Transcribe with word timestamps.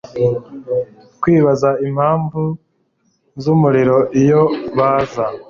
kwibaza 1.21 1.69
impamvu 1.87 2.41
zumuriro 3.43 3.97
Iyo 4.21 4.41
baza 4.77 5.25